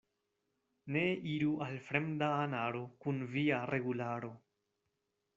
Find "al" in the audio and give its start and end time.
1.65-1.75